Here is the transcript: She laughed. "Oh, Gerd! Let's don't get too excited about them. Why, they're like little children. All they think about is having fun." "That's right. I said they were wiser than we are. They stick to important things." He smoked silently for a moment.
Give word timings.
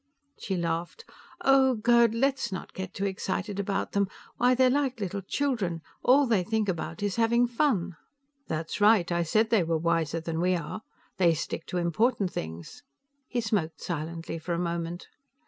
She 0.39 0.57
laughed. 0.57 1.05
"Oh, 1.41 1.75
Gerd! 1.75 2.15
Let's 2.15 2.49
don't 2.49 2.73
get 2.73 2.91
too 2.95 3.05
excited 3.05 3.59
about 3.59 3.91
them. 3.91 4.07
Why, 4.37 4.55
they're 4.55 4.67
like 4.71 4.99
little 4.99 5.21
children. 5.21 5.83
All 6.01 6.25
they 6.25 6.43
think 6.43 6.67
about 6.67 7.03
is 7.03 7.17
having 7.17 7.45
fun." 7.45 7.97
"That's 8.47 8.81
right. 8.81 9.11
I 9.11 9.21
said 9.21 9.51
they 9.51 9.61
were 9.63 9.77
wiser 9.77 10.19
than 10.19 10.41
we 10.41 10.55
are. 10.55 10.81
They 11.17 11.35
stick 11.35 11.67
to 11.67 11.77
important 11.77 12.31
things." 12.31 12.81
He 13.27 13.41
smoked 13.41 13.79
silently 13.79 14.39
for 14.39 14.53
a 14.55 14.57
moment. 14.57 15.05